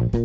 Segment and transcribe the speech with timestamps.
[0.00, 0.16] Halo.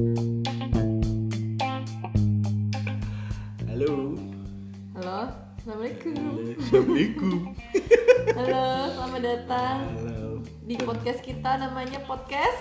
[4.95, 5.19] Halo,
[5.59, 6.15] Assalamualaikum
[6.63, 7.51] Assalamualaikum.
[8.39, 8.63] Halo,
[8.95, 10.39] selamat datang Halo.
[10.63, 12.55] di podcast kita namanya Podcast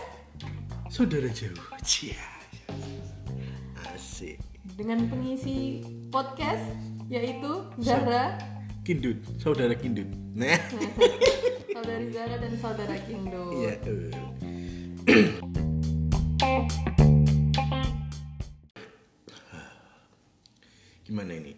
[0.90, 1.54] Saudara jauh.
[1.87, 2.19] Cia.
[3.94, 4.42] Asik.
[4.74, 6.67] Dengan pengisi podcast
[7.06, 8.42] yaitu Zahra,
[8.83, 10.10] Kindut, saudara Kindut.
[10.35, 10.58] Nah.
[11.78, 13.78] saudari Zahra dan saudara Kindo Iya.
[21.05, 21.53] Gimana ini?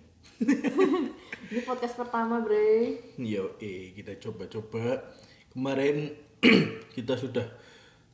[1.55, 5.07] Ini podcast pertama bre Yo, eh kita coba-coba.
[5.55, 6.11] Kemarin
[6.99, 7.47] kita sudah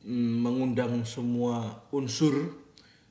[0.05, 2.53] mm, mengundang semua unsur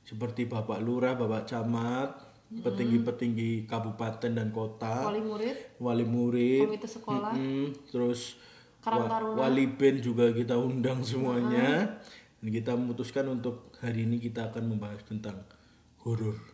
[0.07, 2.15] seperti Bapak Lurah, Bapak Camat,
[2.63, 8.39] petinggi-petinggi kabupaten dan kota, Wali murid, wali murid, komite sekolah, mm, terus
[8.79, 11.99] Karang wa- wali band juga kita undang semuanya.
[12.39, 15.43] Dan kita memutuskan untuk hari ini kita akan membahas tentang
[16.03, 16.52] horor.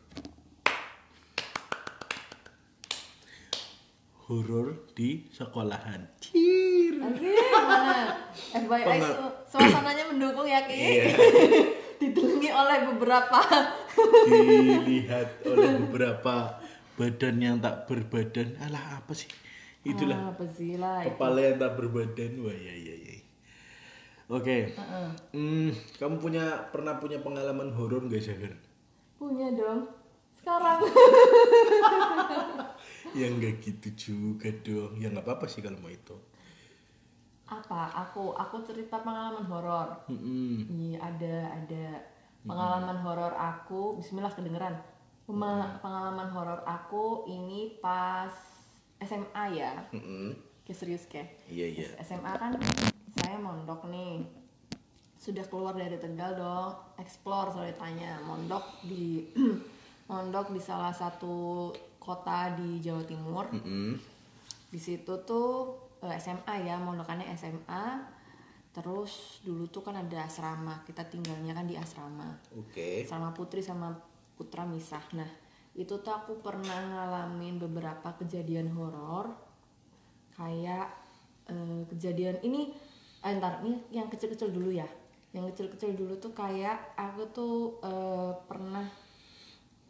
[4.29, 6.05] Horor di sekolahan.
[6.21, 6.93] Cir.
[7.01, 8.13] Oke, mana?
[8.53, 11.09] FYI, su- suasananya mendukung ya Ki Iya.
[11.99, 13.39] Ditelengi oleh beberapa
[14.23, 16.55] Dilihat oleh beberapa
[16.93, 18.53] badan yang tak berbadan.
[18.61, 19.27] Alah apa sih?
[19.81, 21.11] Itulah Ah, Apa sih lah itu?
[21.11, 22.31] kepala yang tak berbadan.
[22.39, 23.15] Wah ya ya ya.
[24.29, 24.71] Oke.
[25.33, 28.53] Hmm, kamu punya pernah punya pengalaman horor gak Zahir?
[29.17, 29.83] Punya dong
[30.31, 30.79] Sekarang
[33.11, 34.95] Ya nggak gitu juga dong.
[34.95, 36.15] Ya nggak apa-apa sih kalau mau itu.
[37.45, 37.89] Apa?
[38.05, 40.69] Aku, aku cerita pengalaman horor Mm-mm.
[40.69, 41.85] Iya ada ada
[42.45, 44.77] pengalaman horor aku Bismillah kedengeran
[45.25, 48.29] Pema- pengalaman horor aku ini pas
[49.01, 50.37] SMA ya Mm-mm.
[50.61, 51.89] Oke serius ke Iya iya.
[52.05, 52.53] SMA kan
[53.17, 54.21] saya mondok nih
[55.17, 59.25] sudah keluar dari Tegal dong explore soalnya tanya mondok di
[60.09, 63.45] mondok di salah satu kota di Jawa Timur.
[63.51, 63.99] Mm-mm.
[64.69, 65.73] di situ tuh
[66.05, 67.85] eh, SMA ya mondokannya SMA
[68.69, 72.37] terus dulu tuh kan ada asrama kita tinggalnya kan di asrama.
[72.55, 73.03] Oke.
[73.03, 73.91] asrama putri sama
[74.37, 75.01] putra misah.
[75.17, 75.27] Nah
[75.73, 79.33] itu tuh aku pernah ngalamin beberapa kejadian horor.
[80.37, 80.93] Kayak
[81.49, 82.71] eh, kejadian ini
[83.25, 84.87] eh, ntar ini yang kecil-kecil dulu ya.
[85.33, 88.85] Yang kecil-kecil dulu tuh kayak aku tuh eh, pernah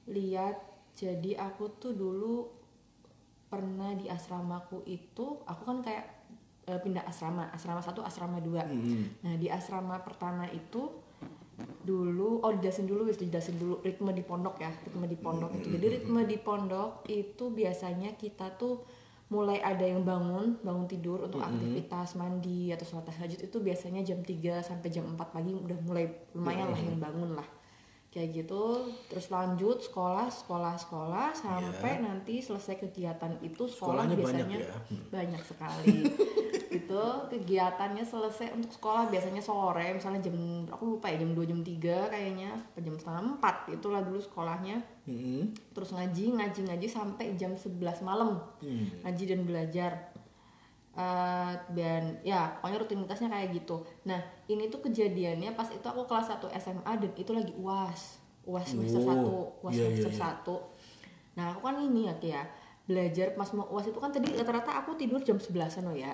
[0.09, 0.68] lihat
[0.99, 2.51] jadi aku tuh dulu
[3.47, 6.05] pernah di asramaku itu aku kan kayak
[6.67, 8.67] eh, pindah asrama asrama satu asrama dua.
[8.67, 9.23] Mm-mm.
[9.23, 10.91] nah di asrama pertama itu
[11.59, 15.67] dulu oh dijelasin dulu wis dijelasin dulu ritme di pondok ya ritme di pondok itu.
[15.71, 18.83] Jadi ritme di pondok itu biasanya kita tuh
[19.29, 24.25] mulai ada yang bangun bangun tidur untuk aktivitas mandi atau sholat tahajud itu biasanya jam
[24.25, 27.45] 3 sampai jam 4 pagi udah mulai lumayan lah yang bangun lah
[28.09, 34.17] kayak gitu terus lanjut sekolah sekolah sekolah sampai nanti selesai kegiatan itu sekolah Sekolahnya banyak
[34.17, 34.73] biasanya ya?
[35.07, 35.97] banyak sekali
[36.79, 41.59] itu kegiatannya selesai untuk sekolah biasanya sore misalnya jam aku lupa ya jam 2 jam
[41.61, 45.53] 3 kayaknya apa jam setengah 4 itulah dulu sekolahnya Mm-mm.
[45.73, 48.89] terus ngaji ngaji ngaji sampai jam 11 malam Hmm.
[49.01, 50.08] ngaji dan belajar
[50.89, 54.19] Eh, dan ya pokoknya rutinitasnya kayak gitu nah
[54.49, 58.99] ini tuh kejadiannya pas itu aku kelas 1 SMA dan itu lagi uas uas semester
[59.05, 60.27] Oh, 1 uas iya, iya, semester iya.
[60.43, 62.43] 1 nah aku kan ini ya Ki, ya
[62.89, 66.11] belajar pas mau uas itu kan tadi rata-rata aku tidur jam 11an loh ya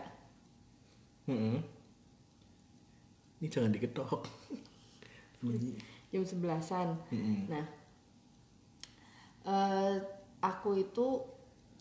[1.25, 1.57] Mm-mm.
[3.41, 4.21] Ini jangan diketok.
[6.13, 7.49] Jam 11an Mm-mm.
[7.49, 7.65] Nah,
[9.49, 9.97] eh,
[10.37, 11.25] aku itu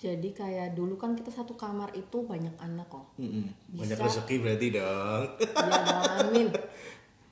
[0.04, 3.16] jadi kayak dulu kan kita satu kamar itu banyak anak kok.
[3.16, 3.48] Mm-mm.
[3.72, 4.04] Banyak Bisa.
[4.04, 5.24] rezeki berarti dong.
[5.40, 6.48] Ya dong, amin.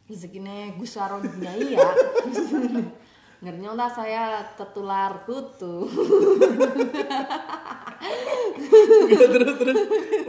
[0.09, 1.89] Rezekinya Gus Saro dinyai ya.
[3.45, 5.85] Ngerinya lah saya tertular kutu.
[9.13, 9.77] terus terus.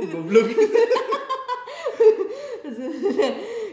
[0.04, 0.48] Oh, goblok.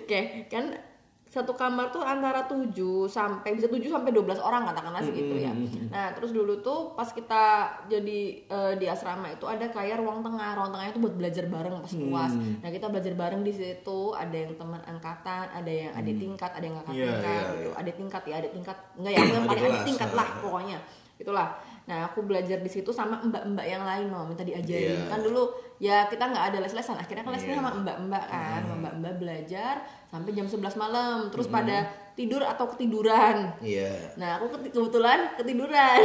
[0.07, 0.90] Oke, kan
[1.31, 2.75] satu kamar tuh antara 7
[3.07, 5.55] sampai bisa 7 sampai 12 orang katakanlah segitu ya.
[5.87, 10.59] Nah, terus dulu tuh pas kita jadi eh, di asrama itu ada kayak ruang tengah.
[10.59, 12.35] Ruang tengah itu buat belajar bareng pas UAS.
[12.35, 14.11] Nah, kita belajar bareng di situ.
[14.11, 17.71] Ada yang teman angkatan, ada yang adik tingkat, ada yang kakak Iya, tingkat iya, gitu.
[17.71, 17.79] iya.
[17.79, 18.77] Adik tingkat ya, adik tingkat.
[18.99, 20.19] Enggak ya, aku yang paling adik tingkat ah.
[20.19, 20.79] lah pokoknya.
[21.23, 21.49] Itulah.
[21.87, 25.07] Nah, aku belajar di situ sama mbak-mbak yang lain loh, minta diajarin.
[25.07, 25.15] Iya.
[25.15, 27.59] Kan dulu ya kita nggak ada les-lesan, akhirnya kan lesnya Iya.
[27.59, 28.79] sama mbak-mbak kan, Hmm.
[28.79, 29.75] mbak-mbak belajar
[30.07, 31.17] sampai jam 11 malam.
[31.29, 31.77] Terus pada
[32.13, 33.49] tidur atau ketiduran.
[33.59, 34.13] Iya.
[34.15, 36.01] Nah, aku kebetulan ketiduran.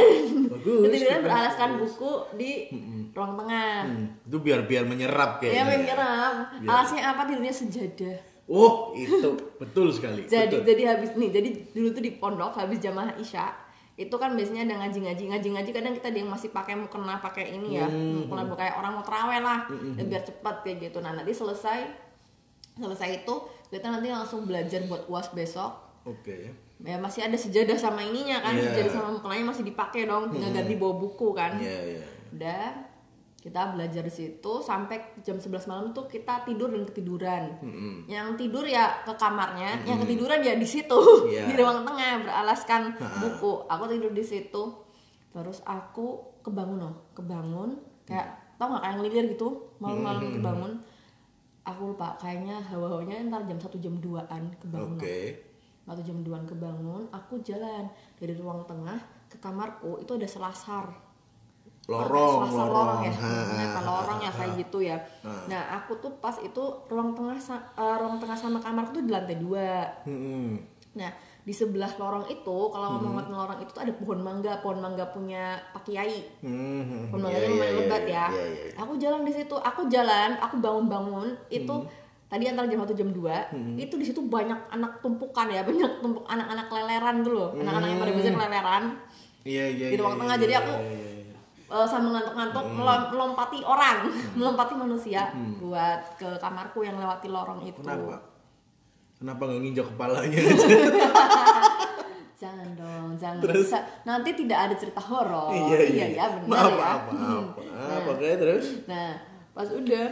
[0.48, 0.80] Bagus.
[0.82, 2.50] ketiduran beralaskan buku di
[3.12, 3.84] ruang tengah.
[3.84, 5.64] Hmm, itu biar biar menyerap Ya kayaknya.
[5.68, 6.34] menyerap.
[6.56, 6.66] Iya.
[6.66, 8.16] Alasnya apa tidurnya sejadah.
[8.46, 10.22] Oh, itu betul sekali.
[10.24, 10.62] jadi betul.
[10.64, 13.50] jadi habis nih jadi dulu tuh di pondok habis jamaah isya
[13.96, 15.24] itu kan biasanya ada ngaji-ngaji.
[15.32, 17.88] Ngaji-ngaji kadang kita ada yang masih pakai mukena pakai ini ya.
[17.88, 18.28] Hmm.
[18.28, 19.60] mukena kayak orang mau terawih lah.
[19.96, 21.00] Ya biar cepat kayak gitu.
[21.00, 21.88] Nah nanti selesai
[22.76, 23.34] selesai itu
[23.72, 25.72] kita nanti langsung belajar buat uas besok.
[26.06, 26.54] Oke.
[26.76, 28.52] ya masih ada sejadah sama ininya kan.
[28.52, 28.68] Iya.
[28.68, 31.56] sejadah sama mukenanya masih dipakai dong tinggal ganti bawa buku kan.
[31.56, 32.04] Iya, iya.
[32.36, 32.85] udah
[33.46, 37.42] kita belajar di situ sampai jam 11 malam tuh kita tidur dan ketiduran.
[38.10, 40.98] Yang tidur ya ke kamarnya yang ketiduran ya di situ
[41.30, 41.46] Iya.
[41.48, 42.90] di ruang tengah beralaskan
[43.22, 43.70] buku.
[43.70, 44.62] Aku tidur di situ.
[45.30, 49.48] Terus aku kebangun loh kebangun kayak tau nggak kayak ngelilir gitu
[49.78, 50.72] malam-malam kebangun.
[51.62, 55.38] Aku lupa kayaknya hawa-hawanya ntar jam satu jam 2an kebangun Oke.
[55.86, 57.86] atau jam 2an kebangun aku jalan
[58.18, 58.98] dari ruang tengah
[59.30, 61.05] ke kamarku itu ada selasar
[61.86, 63.00] Lorong, Selasar lorong.
[63.00, 64.58] ya Ha, ternyata ha, lorong ha, ya kayak ha.
[64.58, 64.96] gitu ya
[65.46, 69.38] nah aku tuh pas itu ruang tengah eh, ruang tengah sama kamarku tuh di lantai
[69.38, 70.58] dua Hmm.
[70.92, 71.14] nah
[71.46, 75.54] di sebelah lorong itu kalau ngomongin lorong itu tuh ada pohon mangga pohon mangga punya
[75.70, 77.06] Pak Kiai Hmm.
[77.06, 78.70] pohon Iya, mangganya iya, lumayan iya, lebat iya, ya iya, iya.
[78.76, 81.74] aku jalan di situ aku jalan aku bangun-bangun itu
[82.26, 86.26] tadi antara jam 1 jam 2 itu di situ banyak anak tumpukan ya banyak tumpuk
[86.26, 88.84] anak-anak leleran tuh loh anak-anak yang pada biasa keleleran
[89.46, 89.86] Iya, iya.
[89.86, 91.05] di ruang iya, tengah iya, jadi iya, aku iya, iya.
[91.66, 94.06] Eh, sambil ngantuk-ngantuk melom- melompati orang
[94.38, 98.18] melompati manusia buat ke kamarku yang lewati lorong itu Kenapa?
[99.16, 100.38] Kenapa nggak nginjak kepalanya
[102.40, 103.66] jangan dong jangan Terus?
[103.66, 106.06] Bisa- nanti tidak ada cerita horor iya, iya.
[106.12, 108.04] ya benar Maaf, ya Maaf, maaf, maaf.
[108.12, 108.64] Oke, terus?
[108.84, 109.16] Nah,
[109.50, 110.06] pas udah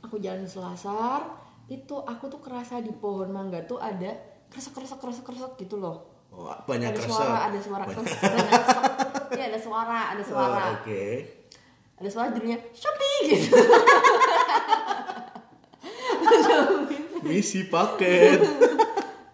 [0.00, 1.26] aku jalan selasar,
[1.66, 4.10] itu aku tuh kerasa di pohon mangga tuh ada
[4.46, 6.06] kresek kresek kresek kresek gitu loh.
[6.30, 7.10] Oh, banyak ada resep.
[7.10, 8.62] suara, ada suara kresek, kresek.
[9.30, 10.62] Iya, ada suara, ada suara.
[10.74, 11.06] Oh, Oke.
[12.00, 13.52] Ada suara judulnya Shopee gitu.
[17.28, 18.40] Misi paket.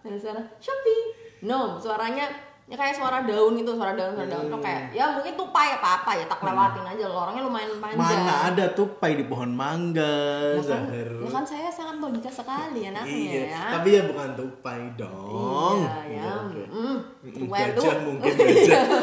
[0.05, 1.03] ada suara Shopee.
[1.47, 2.27] No, suaranya
[2.67, 6.03] ya kayak suara daun itu, suara daun, suara daun tuh kayak ya mungkin tupai apa
[6.03, 7.95] apa ya tak lewatin aja lorongnya lumayan panjang.
[8.21, 11.07] Mana ada tupai di pohon mangga, Ya kan, Zahir.
[11.15, 13.63] ya kan saya sangat logika sekali anaknya Iya, ya.
[13.71, 15.79] tapi ya bukan tupai dong.
[15.79, 16.31] Iya, ya.
[16.43, 16.63] Oke.
[16.67, 17.83] Mm, Mm, tupai tuh.
[18.03, 18.83] Mungkin gajah.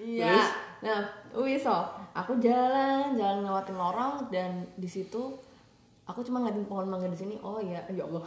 [0.00, 0.42] Iya.
[0.80, 1.00] Nah,
[1.36, 1.70] wih so,
[2.10, 5.36] aku jalan, jalan ngelewatin lorong dan di situ
[6.10, 7.34] aku cuma ngeliatin pohon mangga di sini.
[7.38, 8.22] Oh ya, ya Allah.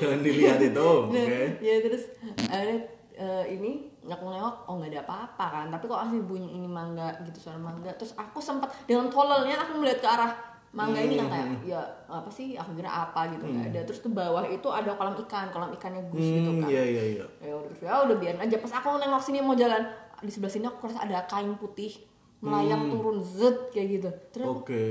[0.00, 1.36] Jangan dilihat itu, oke.
[1.60, 2.08] ya terus
[2.48, 2.74] ada
[3.14, 5.66] eh, ini aku nengok, oh nggak ada apa-apa kan.
[5.68, 7.92] Tapi kok asli bunyi ini mangga gitu suara mangga.
[7.94, 10.32] Terus aku sempat dengan tololnya aku melihat ke arah
[10.74, 11.78] mangga ini kan kayak ya
[12.10, 15.46] apa sih aku kira apa gitu nggak ada terus ke bawah itu ada kolam ikan
[15.54, 17.24] kolam ikannya gus gitu Hmm, kan iya iya iya.
[17.38, 19.86] ya udah ya udah biarin aja pas aku nengok sini mau jalan
[20.18, 21.94] di sebelah sini aku kerasa ada kain putih
[22.44, 24.10] melayang turun zet kayak gitu.
[24.36, 24.84] Terus Oke.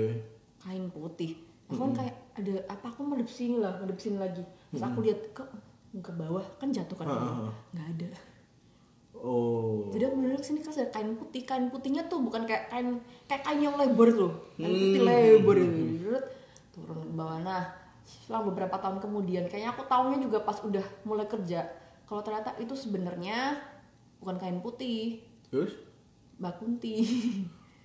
[0.65, 1.38] kain putih.
[1.69, 4.41] Aku kan kayak ada apa aku sini lah sini lagi.
[4.73, 5.44] Terus aku lihat ke
[6.01, 7.05] ke bawah kan jatuh kan?
[7.05, 7.53] Ke bawah.
[7.77, 8.09] nggak ada.
[9.23, 9.88] Oh.
[9.95, 11.41] jadi aku bener sini kan ada kain putih.
[11.47, 14.33] Kain putihnya tuh bukan kayak kain kayak kain yang lebar tuh.
[14.59, 15.57] Kain putih lebar
[16.03, 16.25] Zet,
[16.75, 17.39] turun ke bawah.
[17.39, 17.63] Nah
[18.03, 21.63] setelah beberapa tahun kemudian kayaknya aku tahunya juga pas udah mulai kerja
[22.03, 23.57] kalau ternyata itu sebenarnya
[24.19, 25.23] bukan kain putih.
[25.47, 25.73] Terus?
[26.44, 26.95] Mbak Kunti.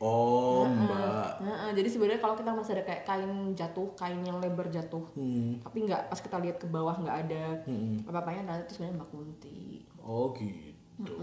[0.03, 1.43] Oh, Mbak.
[1.43, 5.59] Nah, jadi sebenarnya kalau kita masih ada kayak kain jatuh, kain yang lebar jatuh, Hmm.
[5.63, 7.63] tapi nggak pas kita lihat ke bawah nggak ada
[8.07, 9.83] apa-apanya, nah itu sebenarnya Mbak Kunti.
[10.03, 11.15] Oh, gitu.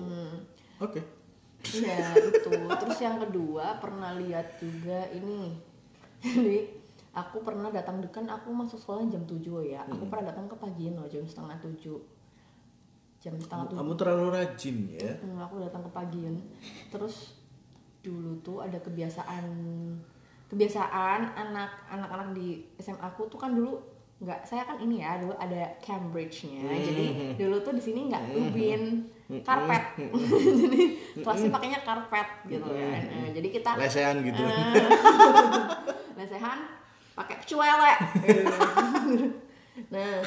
[0.80, 1.00] Oke.
[1.66, 2.52] Iya itu.
[2.52, 5.56] Terus yang kedua pernah lihat juga ini.
[6.22, 6.68] Jadi
[7.16, 9.82] aku pernah datang kan aku masuk sekolahnya jam 7 ya.
[9.88, 12.15] Aku pernah datang ke pagian loh jam setengah 7
[13.26, 15.10] Jam setengah 7 Kamu terlalu rajin ya.
[15.18, 16.38] Hmm, aku datang ke pagian.
[16.94, 17.42] Terus
[18.06, 19.50] dulu tuh ada kebiasaan
[20.46, 23.82] kebiasaan anak anak-anak di SMA aku tuh kan dulu
[24.22, 26.70] nggak saya kan ini ya dulu ada Cambridge-nya.
[26.70, 29.10] Jadi dulu tuh di sini nggak ubin
[29.42, 29.84] karpet.
[30.62, 30.82] jadi
[31.26, 33.02] kelasnya pakainya karpet gitu kan.
[33.10, 34.42] Nah, jadi kita Lesehan gitu.
[34.46, 34.86] Eh,
[36.22, 36.60] lesehan
[37.18, 37.94] pakai cuele.
[39.94, 40.22] nah,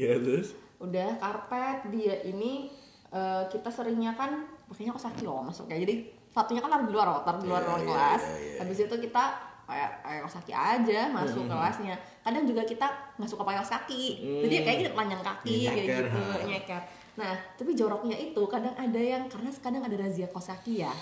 [0.00, 0.56] ya terus.
[0.82, 2.68] Udah karpet dia ini
[3.14, 5.94] eh, kita seringnya kan pakainya kosaki loh masuk kayak jadi
[6.32, 8.22] satunya kan taruh di luar loh, taruh di luar Iya, ruang iya, kelas.
[8.24, 8.58] iya, iya.
[8.64, 9.24] habis itu kita
[9.68, 11.96] kayak kosaki aja masuk kelasnya.
[12.24, 12.86] Kadang juga kita
[13.16, 14.04] nggak suka pakai kaki.
[14.44, 16.44] Jadi kayak gitu telanjang kaki kayak gitu ha.
[16.44, 16.82] nyeker.
[17.20, 20.92] Nah tapi joroknya itu kadang ada yang karena kadang ada razia kosaki ya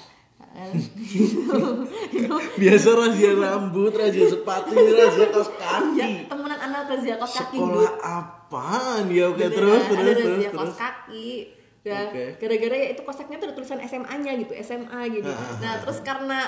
[2.61, 6.11] Biasa razia rambut, razia sepatu, razia kaos ya kaki.
[6.29, 9.05] temenan anak razia kaos kaki dulu Sekolah apaan?
[9.09, 9.25] Ya?
[9.31, 10.59] Oke, Beneran, terus ada terus terus razia terus.
[10.59, 11.29] kaos kaki.
[11.81, 12.25] Dan Oke.
[12.37, 15.33] gara-gara ya itu kosaknya tuh ada tulisan SMA-nya gitu SMA gitu.
[15.65, 16.45] Nah terus karena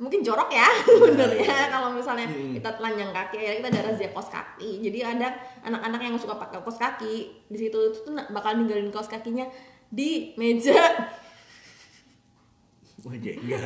[0.00, 0.64] mungkin jorok ya
[1.04, 4.80] bener ya kalau misalnya kita telanjang kaki akhirnya kita ada razia kaos kaki.
[4.80, 5.28] Jadi ada
[5.60, 9.44] anak-anak yang suka pakai kaos kaki di situ itu tuh bakal ninggalin kaos kakinya
[9.92, 10.80] di meja
[13.00, 13.64] Wah, ya enggak.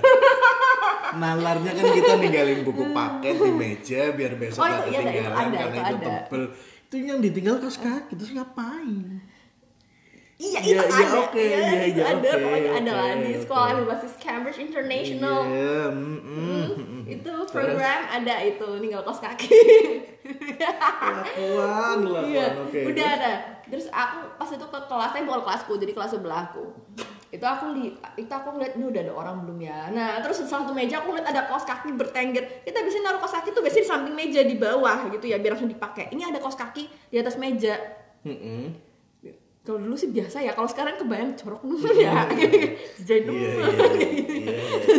[1.15, 5.59] Nalarnya kan kita ninggalin buku paket di meja biar besok Oh, itu- iya, ketinggalan ada,
[5.59, 6.15] karena itu itu, ada.
[6.21, 6.43] tebel.
[6.85, 9.19] Itu yang ditinggal kaos kaki terus ngapain?
[10.35, 12.99] iya Iya, itu iya, ada oke, Iya, iya, itu iya, ada oke, pokoknya ada oke,
[12.99, 17.03] lah di sekolah berbasis Cambridge International Iya, mm, mm, mm.
[17.07, 19.47] itu program ada itu ninggal kaos kaki
[20.25, 22.25] Kelakuan, kelakuan.
[22.27, 22.81] Iya, Oke.
[22.89, 23.33] udah ada.
[23.65, 26.65] Terus aku pas itu ke kelasnya bukan kelasku, jadi kelas sebelahku.
[27.35, 29.91] Itu aku li, itu aku ngeliat ini udah ada orang belum ya.
[29.91, 32.63] Nah, terus di salah satu meja aku ngeliat ada kaos kaki bertengger.
[32.63, 35.59] Kita biasanya naruh kaos kaki tuh biasanya di samping meja di bawah gitu ya, biar
[35.59, 36.15] langsung dipakai.
[36.15, 37.75] Ini ada kaos kaki di atas meja.
[39.65, 41.65] Kalau dulu sih biasa ya, kalau sekarang kebayang corok
[41.97, 42.29] ya.
[43.01, 44.25] Jadi Iya, iya, iya,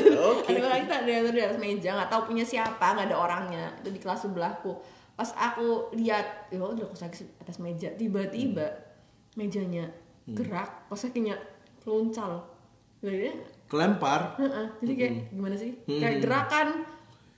[0.09, 0.19] iya.
[0.33, 0.57] Oke.
[0.57, 3.93] ada orang kita ada di atas meja nggak tahu punya siapa nggak ada orangnya itu
[3.93, 4.73] di kelas sebelahku
[5.13, 8.65] pas aku lihat ya udah kaos kaki atas meja tiba-tiba
[9.37, 9.93] mejanya
[10.25, 11.37] gerak kaos kakinya
[11.85, 12.43] loncal
[12.99, 13.31] jadi
[13.65, 14.37] Kelempar.
[14.37, 15.97] heeh, jadi kayak gimana sih Hmm.
[15.97, 16.67] kayak gerakan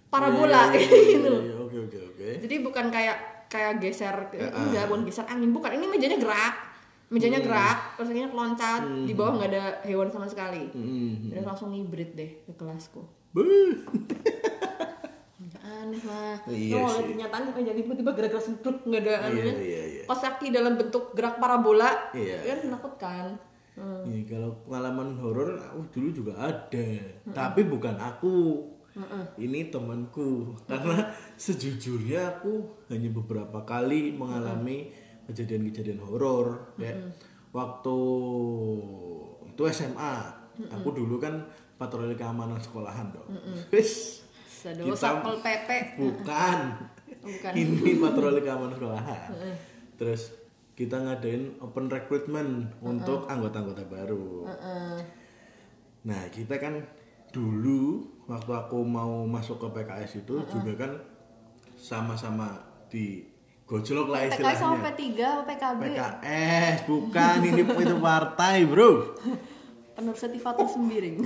[0.08, 2.28] parabola Iya, iya, kayak iya, gitu iya, Oke, oke, oke.
[2.42, 6.56] jadi bukan kayak kayak geser Ya, enggak bukan geser angin bukan ini mejanya gerak
[7.08, 7.48] mejanya Hmm.
[7.48, 11.32] gerak terus kakinya loncat di bawah nggak ada hewan sama sekali Mm.
[11.32, 13.00] dan langsung ngibrit deh ke kelasku
[15.60, 16.96] aneh lah Iya Lo sih.
[16.98, 20.04] lihat kenyataan meja tiba-tiba gerak-gerak sedruk nggak ada anunya iya, iya.
[20.04, 22.44] Kaos kaki dalam bentuk gerak parabola Iya.
[22.46, 23.26] kan menakutkan
[23.78, 24.04] hmm.
[24.10, 26.90] Iya, kalau pengalaman horor aku dulu juga ada,
[27.30, 28.66] tapi bukan aku.
[29.38, 30.58] Ini temanku.
[30.66, 34.90] Karena sejujurnya aku hanya beberapa kali mengalami
[35.30, 36.74] kejadian-kejadian horor.
[36.82, 37.14] Kayak
[37.54, 37.98] waktu
[39.54, 40.16] itu SMA,
[40.74, 41.46] aku dulu kan
[41.78, 43.30] patroli keamanan sekolahan dong.
[44.68, 46.58] Aduh, Kita- satpol pp Bukan.
[47.28, 47.52] Bukan.
[47.54, 49.30] Ini patroli keamanan sekolahan.
[49.96, 50.34] Terus
[50.78, 54.46] kita ngadain open recruitment untuk anggota-anggota baru.
[56.06, 56.86] Nah, kita kan
[57.34, 60.92] dulu waktu aku mau masuk ke PKS itu juga kan
[61.74, 62.62] sama-sama
[62.94, 63.26] di
[63.66, 64.94] gojlok lah PKI sama istilahnya.
[64.94, 69.18] P3 apa PKB PKS bukan ini itu partai, Bro.
[69.98, 71.18] Penur Setifatul Sembiring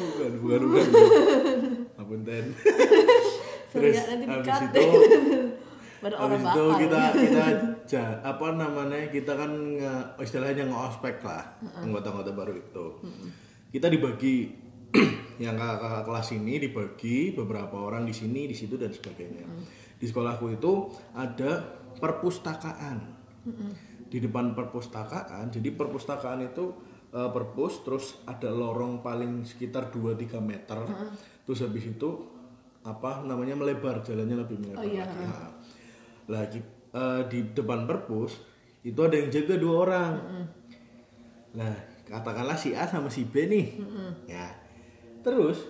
[0.00, 0.86] bukan bukan bukan
[1.98, 2.44] Apunten.
[3.70, 4.82] Terus ya, nanti habis itu
[6.02, 7.44] Baru habis itu bakal kita kita
[7.84, 11.44] ja- apa namanya kita kan nge, istilahnya nge-ospek lah
[11.76, 12.86] anggota-anggota baru itu.
[13.68, 14.36] Kita dibagi.
[15.40, 19.44] Yang kakak kelas ini dibagi beberapa orang di sini di situ dan sebagainya.
[19.96, 20.72] Di sekolahku itu
[21.12, 21.64] ada
[21.96, 22.96] perpustakaan.
[24.10, 26.74] Di depan perpustakaan jadi perpustakaan itu
[27.10, 30.80] eh, perpus terus ada lorong paling sekitar 2-3 meter.
[31.44, 32.08] Terus habis itu
[32.80, 35.20] apa namanya melebar jalannya lebih melebar Oh, iya, lagi.
[35.20, 35.48] Nah,
[36.30, 36.60] lagi
[36.96, 38.40] eh, di depan perpus
[38.80, 40.12] itu ada yang jaga dua orang.
[41.52, 41.74] Nah
[42.08, 43.66] katakanlah si A sama si B nih.
[44.24, 44.48] Ya.
[45.20, 45.68] Terus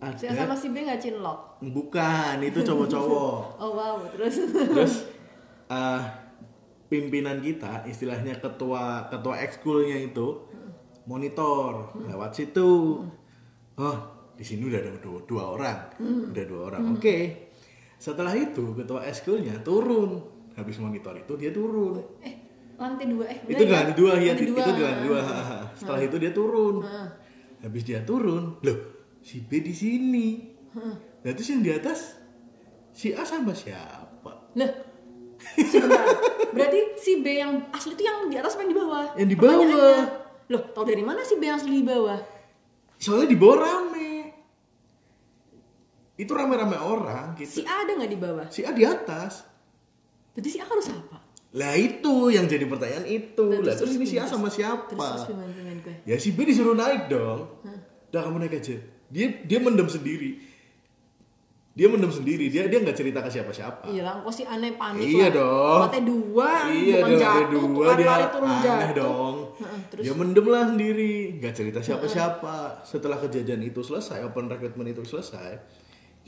[0.00, 1.60] ada Si A sama si B nggak cinlok?
[1.60, 3.40] Bukan itu cowok-cowok.
[3.62, 4.48] Oh wow terus?
[4.48, 4.94] Terus
[5.68, 6.00] eh,
[6.88, 10.40] pimpinan kita istilahnya ketua ketua ekskulnya itu
[11.04, 13.04] monitor lewat situ.
[13.76, 13.96] Oh
[14.38, 15.78] di sini udah ada dua, dua orang.
[16.30, 16.94] Udah dua orang.
[16.94, 17.50] Oke.
[17.98, 20.22] Setelah itu ketua ekskulnya turun.
[20.54, 21.98] Habis monitor itu dia turun.
[22.22, 22.46] Eh
[22.78, 24.62] lantai dua eh itu di lantai dua ya Lantai itu dua.
[24.62, 25.20] lantai dua
[25.74, 26.76] setelah itu dia turun.
[27.58, 28.78] Habis dia turun loh
[29.18, 30.26] si B di sini.
[31.26, 32.14] Nah terus yang di atas
[32.94, 34.54] si A sama siapa?
[34.54, 34.70] Lah,
[35.58, 36.06] sebentar.
[36.54, 39.06] Berarti si B yang asli itu yang di atas apa yang di bawah?
[39.18, 40.02] Yang di bawah.
[40.48, 42.38] Loh, tau dari mana si B yang asli di bawah?
[42.98, 44.17] soalnya di bawah rame
[46.18, 48.46] itu rame-rame orang Si gitu A ada nggak di bawah?
[48.48, 49.46] si A di atas.
[50.32, 51.18] Berarti si A harus apa?
[51.50, 53.40] lah itu yang jadi pertanyaan itu.
[53.42, 54.84] Nah, lah terus- terus ini si A terus- sama Terus siapa?
[54.92, 55.94] terus gimana gimana gue?
[56.04, 57.40] ya si B disuruh naik dong.
[58.06, 58.76] Udah kamu naik aja.
[59.08, 60.44] Dia dia mendem sendiri.
[61.72, 62.46] Dia mendem sendiri.
[62.48, 63.86] Dia dia nggak cerita ke siapa-siapa.
[63.86, 65.30] Iya lah, kok si aneh panik Iya lah.
[65.32, 65.80] dong.
[65.80, 68.92] Lantai dua, iya bukan lantai jatuh, dua bukan dia lari turun aneh jatuh.
[68.92, 69.36] dong.
[69.88, 70.02] Terus?
[70.02, 71.14] Dia mendem lah sendiri.
[71.38, 72.56] Nggak cerita siapa-siapa.
[72.82, 75.54] Setelah kejadian itu selesai open recruitment itu selesai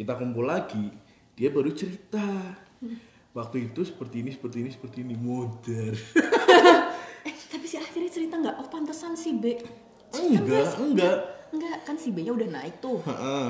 [0.01, 0.89] kita kumpul lagi
[1.37, 2.25] dia baru cerita.
[3.37, 5.13] Waktu itu seperti ini seperti ini seperti ini.
[5.13, 5.93] Modern
[7.29, 8.57] eh tapi si akhirnya cerita nggak?
[8.65, 9.61] Oh pantesan si B.
[10.17, 11.17] enggak enggak.
[11.51, 13.03] Enggak, kan si B-nya udah naik tuh.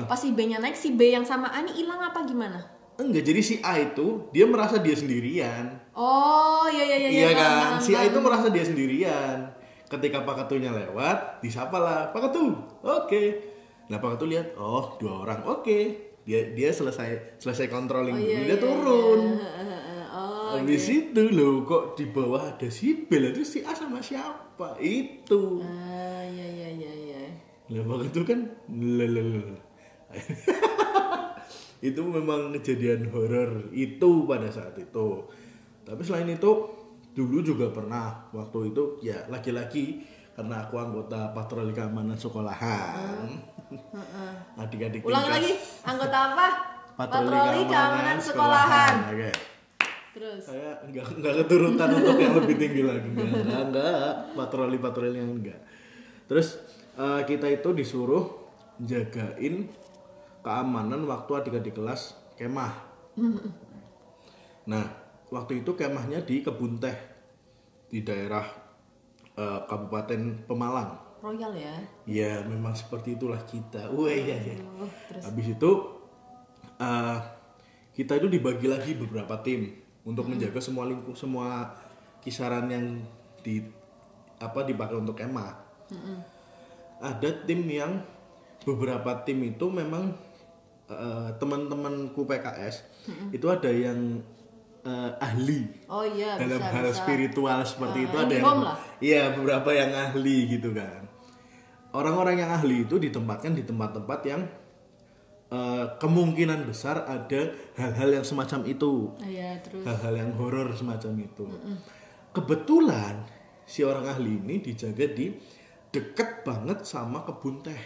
[0.09, 2.59] Pas si B-nya naik, si B yang sama A ini hilang apa gimana?
[2.97, 5.77] enggak jadi si A itu dia merasa dia sendirian.
[5.93, 7.09] Oh, iya iya iya.
[7.09, 7.53] iya paham, kan?
[7.61, 9.37] paham, si A itu merasa dia sendirian.
[9.85, 13.23] Ketika Pak Ketunya lewat disapa lah Pak Ketu oke.
[13.89, 18.35] Nah Pak Ketu lihat oh dua orang oke dia dia selesai selesai controlling Oh, iya,
[18.37, 19.21] dulu dia iya, turun
[20.11, 24.75] Oh, habis itu loh kok di bawah ada si Bel itu si A sama siapa?
[24.83, 25.63] Itu.
[25.63, 27.23] Ah, iya iya iya iya.
[27.71, 29.55] lah Pak Ketu kan lelel
[31.87, 35.23] itu memang kejadian horor itu pada saat itu.
[35.87, 36.51] Tapi selain itu
[37.15, 43.27] dulu juga pernah waktu itu ya laki-laki karena aku anggota patroli keamanan sekolahan
[44.59, 45.53] adik-adik Ulangi tingkat lagi,
[45.87, 46.47] anggota apa?
[46.99, 48.93] Patroli Keamanan Sekolahan.
[49.15, 49.31] Oke.
[50.11, 50.43] Terus.
[50.43, 54.11] saya enggak enggak keturutan untuk yang lebih tinggi lagi enggak enggak, enggak.
[54.35, 55.59] patroli patroli yang enggak
[56.27, 56.59] terus
[56.99, 58.27] eh, kita itu disuruh
[58.83, 59.71] jagain
[60.43, 62.75] keamanan waktu adik-adik kelas kemah
[64.67, 64.83] nah
[65.31, 66.97] waktu itu kemahnya di kebun teh
[67.87, 68.43] di daerah
[69.39, 71.75] eh, kabupaten Pemalang Royal ya.
[72.03, 75.21] ya memang seperti itulah kita wah iya iya Oh, terus?
[75.23, 75.71] Habis itu
[76.75, 77.17] eh,
[77.91, 79.69] kita itu dibagi lagi beberapa tim
[80.01, 81.69] untuk menjaga semua lingkup semua
[82.17, 82.85] kisaran yang
[83.39, 83.61] di
[84.37, 85.53] apa dipakai untuk kemah.
[86.97, 88.01] Ada tim yang
[88.61, 90.13] beberapa tim itu memang
[90.87, 92.81] eh, teman-temanku PKS
[93.29, 94.21] itu ada yang
[94.81, 96.97] eh, ahli Oh iya dalam bisa hal bisa.
[96.97, 98.45] spiritual seperti Ah, itu ada yang
[98.99, 101.05] iya beberapa yang ahli gitu kan
[101.91, 104.41] orang-orang yang ahli itu ditempatkan di tempat-tempat yang
[105.51, 107.41] eh, kemungkinan besar ada
[107.75, 109.83] hal-hal yang semacam itu Iya terus.
[109.83, 111.45] hal-hal yang horor semacam itu
[112.31, 113.27] kebetulan
[113.67, 115.35] si orang ahli ini dijaga di
[115.91, 117.81] deket banget sama kebun teh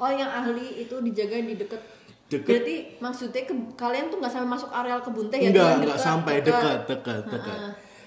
[0.00, 1.76] Oh yang ahli itu dijaga di deket.
[2.30, 2.46] Deket.
[2.48, 5.50] Berarti maksudnya ke, kalian tuh nggak sampai masuk areal kebun teh ya?
[5.52, 7.58] enggak enggak deket, sampai dekat dekat dekat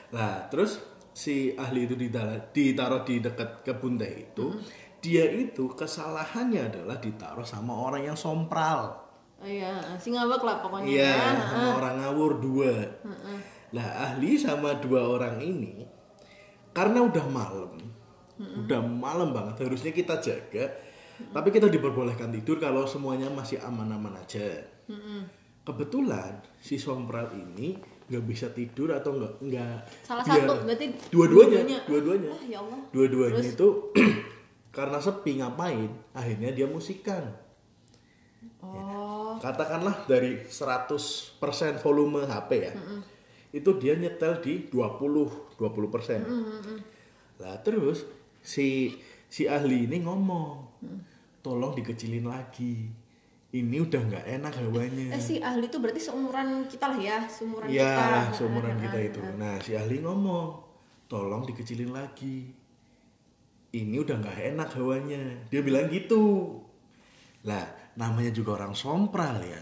[0.10, 0.78] nah terus
[1.14, 4.58] si ahli itu ditaruh, di dekat kebun teh itu
[5.04, 9.00] dia itu kesalahannya adalah ditaruh sama orang yang sompral.
[9.44, 10.88] Oh iya, si ngambek lah pokoknya.
[10.88, 11.44] iya ya.
[11.52, 12.74] sama orang ngawur dua.
[13.76, 15.84] Lah ahli sama dua orang ini
[16.74, 17.72] karena udah malam
[18.34, 20.74] udah malam banget harusnya kita jaga
[21.30, 24.66] tapi kita diperbolehkan tidur kalau semuanya masih aman-aman aja.
[25.64, 31.80] Kebetulan si sompral ini nggak bisa tidur atau nggak nggak Salah biar- satu berarti dua-duanya
[31.84, 32.30] dua-duanya.
[32.30, 32.80] Wah ya Allah.
[32.90, 33.68] dua-duanya itu
[34.76, 35.88] karena sepi ngapain?
[36.12, 37.24] Akhirnya dia musikan.
[38.60, 39.36] Oh.
[39.40, 41.40] katakanlah dari 100%
[41.80, 42.72] volume HP ya
[43.52, 45.60] itu dia nyetel di 20 20%
[47.38, 48.08] lah terus
[48.40, 48.96] si
[49.28, 50.48] si ahli ini ngomong
[51.40, 52.88] tolong dikecilin lagi
[53.54, 55.14] ini udah nggak enak hawanya.
[55.14, 57.86] Eh si ahli itu berarti seumuran kita lah ya, seumuran kita.
[57.86, 59.20] ya seumuran kita itu.
[59.38, 59.62] nah.
[59.62, 60.46] Si ahli ngomong
[61.06, 62.50] tolong dikecilin lagi.
[63.74, 65.22] Ini udah nggak enak hawanya.
[65.54, 66.58] Dia bilang gitu.
[67.46, 69.62] Lah namanya juga orang sompral ya.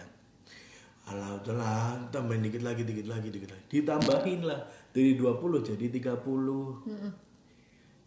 [1.11, 3.65] Alah udahlah tambahin dikit lagi dikit lagi dikit lagi.
[3.67, 4.59] Ditambahin lah
[4.95, 6.23] dari 20 jadi 30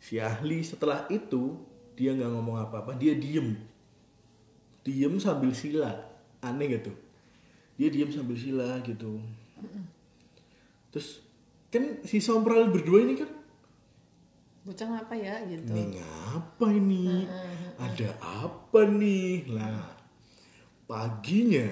[0.05, 1.57] si ahli setelah itu
[1.97, 3.57] dia nggak ngomong apa-apa dia diem
[4.85, 5.91] diem sambil sila
[6.45, 6.93] aneh gitu.
[7.81, 9.19] Dia diem sambil sila gitu.
[10.93, 11.25] Terus
[11.73, 13.31] kan si sompral berdua ini kan?
[14.65, 15.73] Bocah ngapa ya gitu.
[15.73, 17.27] ini ngapa ini?
[17.81, 19.51] Ada apa nih?
[19.51, 19.93] Lah
[20.85, 21.69] paginya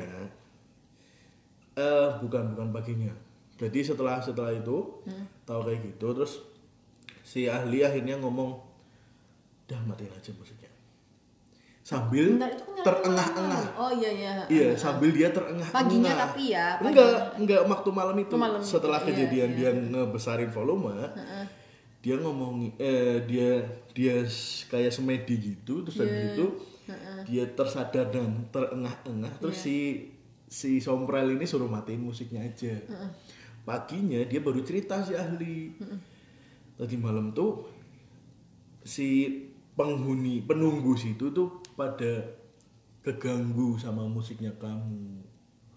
[1.77, 3.13] eh bukan bukan paginya.
[3.61, 5.05] Jadi setelah setelah itu
[5.47, 6.43] tahu kayak gitu terus
[7.23, 8.59] si ahli akhirnya ngomong
[9.71, 10.62] dah matiin aja musiknya
[11.83, 13.67] sambil Bentar, itu terengah-engah.
[13.75, 14.31] Oh iya iya.
[14.47, 15.75] Iya, sambil dia terengah-engah.
[15.75, 16.95] Paginya tapi ya, paginya.
[16.95, 18.35] Enggak, enggak waktu malam itu.
[18.39, 19.59] Malam itu, Setelah iya, kejadian iya.
[19.59, 20.95] dia ngebesarin volume,
[21.99, 24.23] dia ngomong eh dia dia
[24.71, 26.07] kayak semedi gitu, terus Iya.
[26.07, 26.47] habis itu
[27.27, 29.67] dia tersadar dan terengah-engah, terus Iya.
[29.67, 29.77] si
[30.47, 32.79] si Sompral ini suruh matiin musiknya aja.
[33.63, 35.75] Paginya dia baru cerita si ahli.
[36.79, 37.63] Tadi malam tuh
[38.83, 39.39] si
[39.73, 42.13] penghuni penunggu situ tuh pada
[43.01, 45.25] keganggu sama musiknya kamu.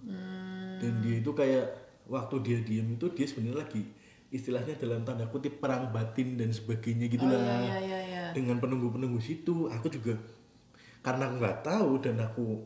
[0.06, 0.78] Hmm.
[0.78, 1.66] dan dia itu kayak
[2.06, 3.82] waktu dia diem itu dia sebenarnya lagi
[4.30, 7.42] istilahnya dalam tanda kutip perang batin dan sebagainya gitu Oh lah.
[7.42, 8.00] iya iya iya.
[8.06, 8.24] Iya.
[8.38, 10.14] dengan penunggu-penunggu situ aku juga
[11.02, 12.62] karena nggak tahu dan aku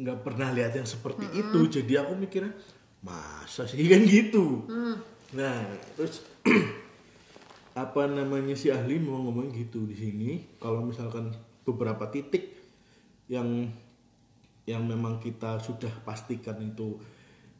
[0.00, 2.56] nggak pernah lihat yang seperti itu jadi aku mikirnya
[3.04, 3.76] masa sih?
[3.92, 4.64] Kan gitu.
[5.36, 5.60] Nah
[5.92, 6.24] terus
[7.76, 10.30] apa namanya si ahli mau ngomong gitu di sini?
[10.56, 11.30] Kalau misalkan
[11.68, 12.56] beberapa titik
[13.28, 13.68] yang
[14.64, 16.96] yang memang kita sudah pastikan itu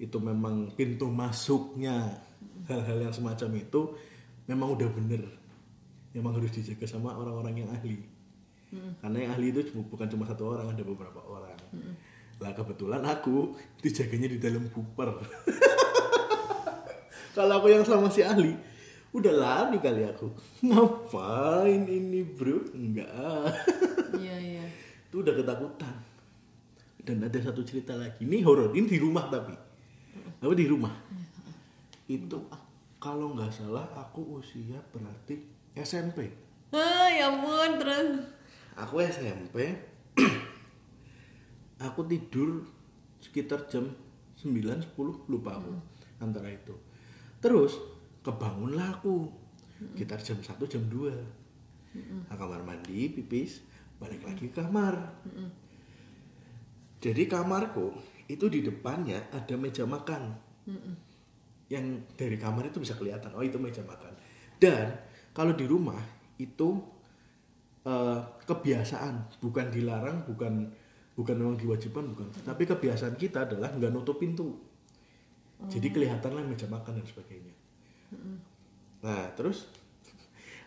[0.00, 2.20] itu memang pintu masuknya
[2.68, 3.80] hal-hal yang semacam itu
[4.48, 5.24] memang udah bener.
[6.16, 8.00] Memang harus dijaga sama orang-orang yang ahli.
[9.00, 11.56] Karena yang ahli itu bukan cuma satu orang ada beberapa orang.
[12.38, 15.18] Lah kebetulan aku dijaganya di dalam buper.
[17.36, 18.54] Kalau aku yang sama si ahli
[19.08, 20.30] udah lari kali aku.
[20.62, 22.60] Ngapain ini bro?
[22.76, 23.08] Enggak
[24.16, 24.64] iya iya.
[25.08, 25.94] Itu udah ketakutan.
[27.04, 28.24] Dan ada satu cerita lagi.
[28.24, 29.52] Ini horor ini di rumah tapi.
[30.40, 30.92] Apa di rumah?
[32.08, 32.48] Itu
[32.98, 35.38] kalau nggak salah aku usia berarti
[35.78, 38.28] SMP ah ya ampun terus.
[38.76, 39.56] Aku SMP
[41.86, 42.62] aku tidur
[43.18, 43.88] sekitar jam
[44.38, 44.94] 9 10
[45.32, 45.72] lupa aku
[46.20, 46.76] antara itu.
[47.40, 47.78] Terus
[48.20, 49.32] kebangunlah aku
[49.94, 51.48] sekitar jam 1 jam 2
[51.98, 53.64] Nah, kamar mandi pipis
[53.98, 54.94] balik lagi ke kamar.
[56.98, 57.94] Jadi kamarku
[58.26, 60.34] itu di depannya ada meja makan.
[61.70, 61.84] Yang
[62.18, 63.34] dari kamar itu bisa kelihatan.
[63.34, 64.14] Oh itu meja makan.
[64.58, 64.94] Dan
[65.30, 65.98] kalau di rumah
[66.38, 66.78] itu
[67.86, 69.38] eh, kebiasaan.
[69.42, 70.66] Bukan dilarang bukan
[71.18, 72.26] bukan memang diwajibkan bukan.
[72.42, 74.58] Tapi kebiasaan kita adalah nggak nutup pintu.
[75.58, 77.54] Jadi kelihatanlah meja makan dan sebagainya.
[79.02, 79.66] Nah terus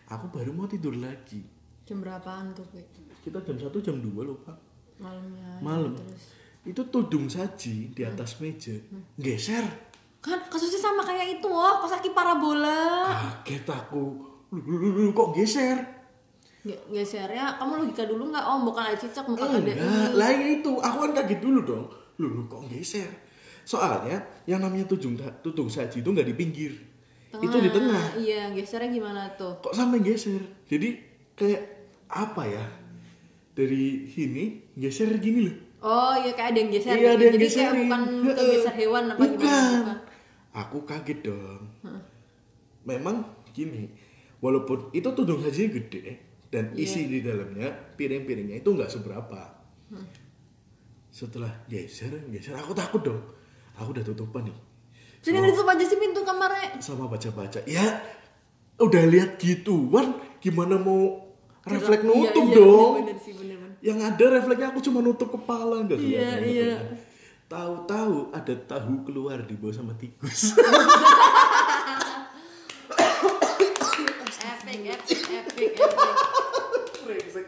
[0.04, 2.64] aku baru mau tidur lagi jam berapaan tuh
[3.22, 4.54] kita jam 1 jam 2 lupa
[4.98, 5.94] malamnya malam.
[5.94, 6.22] terus?
[6.62, 8.70] Itu tudung saji di atas meja.
[9.18, 9.66] Geser.
[10.22, 13.10] Kan kasusnya sama kayak itu oh kosaki parabola.
[13.42, 14.14] Kaget aku.
[15.10, 15.82] Kok geser?
[16.62, 18.46] Ge- gesernya kamu logika dulu nggak?
[18.46, 20.72] Om bukan ada cicak bukan ada enggak lah ya itu.
[20.78, 21.84] Aku kan kaget dulu dong.
[22.22, 23.10] Lu, lu kok geser?
[23.66, 26.72] Soalnya yang namanya tudung tudung saji itu nggak di pinggir.
[27.42, 28.14] Itu di tengah.
[28.14, 29.58] Iya gesernya gimana tuh?
[29.58, 30.46] Kok sampai geser?
[30.70, 31.11] Jadi
[31.42, 31.62] kayak
[32.06, 32.64] apa ya
[33.52, 37.10] dari sini geser gini loh oh iya kayak ada yang geser Iya, gitu.
[37.10, 37.80] ada yang jadi kayak geserin.
[37.82, 38.52] bukan bukan Heeh.
[38.54, 39.34] geser hewan apa Bukan.
[39.36, 39.98] gimana bukan
[40.52, 41.64] Aku kaget dong.
[42.84, 43.88] Memang gini,
[44.36, 46.20] walaupun itu tudung sajinya gede
[46.52, 46.84] dan Iya.
[46.84, 49.48] isi di dalamnya piring-piringnya itu nggak seberapa.
[51.08, 53.20] Setelah geser, geser aku takut dong.
[53.76, 54.58] Aku udah tutupan nih
[55.22, 57.62] jadi nggak ditutup aja sih pintu kamarnya sama baca-baca.
[57.64, 58.02] Ya,
[58.76, 61.31] udah lihat gituan, gimana mau
[61.62, 62.90] refleks Iya, nutup iya, dong?
[62.92, 63.76] bener, bener sih bener, bener.
[63.82, 66.72] Yang ada refleksnya aku cuma nutup kepala enggak Iya, iya.
[67.46, 70.56] Tahu-tahu ada tahu keluar di bawah sama tikus.
[74.42, 76.16] epic epic epic epic
[77.04, 77.46] brengsek.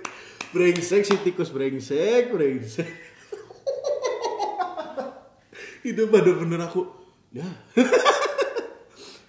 [0.53, 2.89] Brengsek si tikus brengsek, brengsek.
[5.85, 6.85] Itu pada bener aku.
[7.35, 7.49] Ya.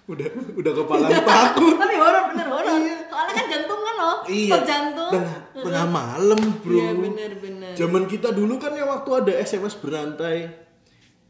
[0.06, 1.74] udah udah kepala takut.
[1.74, 2.95] tapi horor bener horor kan
[3.56, 6.76] jantung kan loh Stop jantung Tengah, tengah malam, Bro.
[6.76, 7.72] Iya, bener, bener.
[7.72, 10.66] Zaman kita dulu kan ya waktu ada SMS berantai.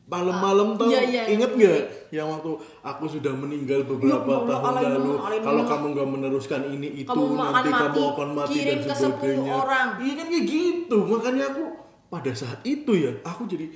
[0.04, 0.86] Malam-malam tau.
[0.86, 1.58] Iya, iya, inget iya.
[1.58, 5.12] nggak yang waktu aku sudah meninggal beberapa Ya tahun lalu?
[5.40, 8.02] kalau kamu nggak meneruskan ini itu Kamu nanti kamu mati.
[8.08, 9.50] akan mati Kirim dan ke 10 sebagainya.
[9.52, 9.88] orang.
[9.98, 10.96] iya kan kayak gitu.
[11.04, 11.62] Makanya aku
[12.06, 13.66] pada saat itu ya aku jadi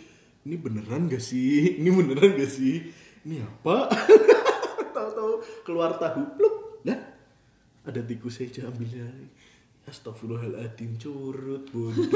[0.41, 1.77] ini beneran gak sih?
[1.77, 2.79] Ini beneran gak sih?
[3.21, 3.91] Ini apa?
[4.95, 5.33] Tahu-tahu
[5.63, 6.95] keluar tahu pluk ya
[7.87, 9.27] ada tikus saya ambil dari
[9.88, 12.07] Astagfirullahaladzim curut bodoh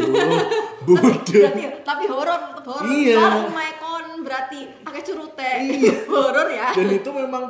[0.87, 1.17] bodoh.
[1.25, 2.87] Berarti tapi horor horor.
[2.87, 3.19] Iya.
[3.19, 5.53] Soalnya maekon berarti pakai curute.
[5.65, 5.95] Iya.
[6.13, 6.69] horor ya.
[6.77, 7.45] Dan itu memang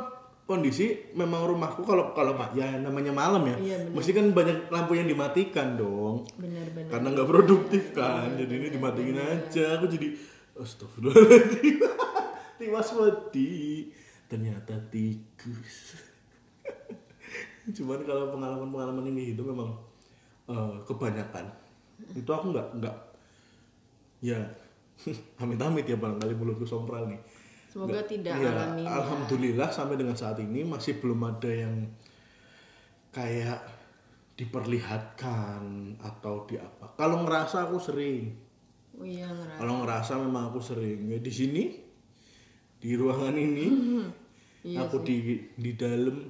[0.45, 3.57] kondisi memang rumahku kalau kalau ya namanya malam ya.
[3.59, 3.93] Iya, bener.
[3.97, 6.23] mesti kan banyak lampu yang dimatikan dong.
[6.39, 6.89] Bener bener.
[6.89, 8.33] Karena nggak produktif kan.
[8.39, 9.77] jadi ini dimatiin aja.
[9.77, 10.15] Aku jadi
[10.55, 11.83] astagfirullahaladzim.
[12.63, 13.91] Tiwas mati
[14.31, 16.04] ternyata tikus
[17.65, 19.73] cuman kalau pengalaman pengalaman ini itu memang
[20.45, 21.45] eh, kebanyakan.
[22.13, 22.97] Itu aku nggak nggak
[24.21, 24.37] ya
[25.41, 27.19] amit-amit ya barangkali mulutku sompral nih.
[27.67, 28.91] Semoga Nggak- tidak ya, alami ya.
[28.93, 31.75] alhamdulillah sampai dengan saat ini masih belum ada yang
[33.11, 33.59] kayak
[34.35, 35.63] diperlihatkan
[35.99, 36.91] atau di apa.
[36.95, 38.35] Kalau ngerasa aku sering.
[38.95, 39.59] Oh iya ngerasa.
[39.59, 41.07] Kalau ngerasa memang aku sering.
[41.07, 41.63] Ya di sini
[42.79, 43.67] di ruangan ini
[44.65, 45.21] Iya aku di
[45.55, 46.25] di dalam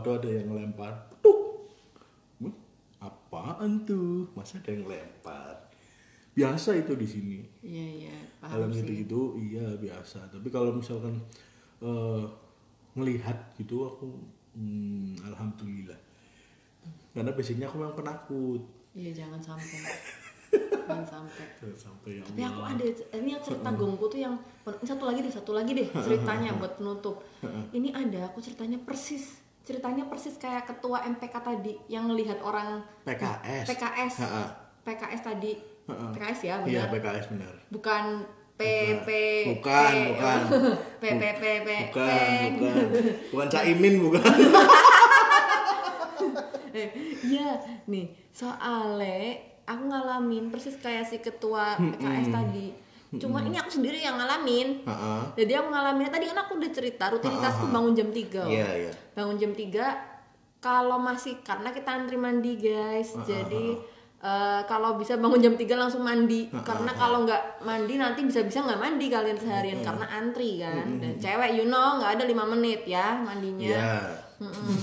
[0.00, 1.68] tahu ada yang lempar Tuk.
[2.40, 2.54] Wih,
[3.02, 4.30] apaan tuh?
[4.32, 5.64] Masa ada yang lempar
[6.34, 7.38] biasa itu di sini.
[7.62, 9.00] Iya iya kalau paham gitu sih.
[9.06, 10.18] gitu iya biasa.
[10.28, 11.14] Tapi kalau misalkan
[11.78, 12.24] eh,
[12.98, 14.10] ngelihat gitu aku
[14.58, 15.98] hmm, alhamdulillah.
[17.14, 18.62] Karena basicnya aku memang penakut.
[18.92, 19.80] Iya jangan sampai.
[20.84, 21.46] Jangan sampai.
[21.58, 22.84] Jangan sampai ya tapi aku ada
[23.18, 24.34] ini cerita gongku tuh yang
[24.84, 27.24] satu lagi deh satu lagi deh ceritanya buat penutup
[27.74, 33.64] ini ada aku ceritanya persis ceritanya persis kayak ketua MPK tadi yang ngelihat orang PKS
[33.66, 34.44] PKS Ha-ha.
[34.82, 35.52] PKS tadi.
[35.84, 36.12] Ha-ha.
[36.12, 36.92] PKS ya iya benar.
[36.94, 37.54] PKS benar.
[37.68, 38.04] Bukan
[38.54, 38.62] P
[39.00, 39.08] P
[39.50, 39.90] bukan.
[39.90, 40.38] P- bukan
[40.94, 42.84] P P P P bukan bukan.
[43.32, 44.24] Bukan Caimin bukan.
[46.70, 46.88] Eh,
[47.24, 47.54] Iya,
[47.86, 49.32] nih soalnya
[49.64, 52.66] aku ngalamin persis kayak si ketua PKS tadi.
[53.20, 54.82] Cuma ini aku sendiri yang ngalamin.
[54.84, 55.20] Heeh.
[55.44, 58.46] Jadi aku ngalamin tadi kan aku udah cerita rutinitasku bangun jam 3.
[58.48, 58.92] Iya, iya.
[59.14, 60.14] Bangun jam 3
[60.64, 63.12] kalau masih karena kita antri mandi guys.
[63.28, 63.76] Jadi
[64.24, 68.80] eh, kalau bisa bangun jam 3 langsung mandi karena kalau nggak mandi nanti bisa-bisa nggak
[68.80, 70.86] mandi kalian seharian karena antri kan.
[70.98, 73.68] Dan cewek you know nggak ada lima menit ya mandinya.
[73.68, 73.96] Iya.
[74.42, 74.76] Mm-mm.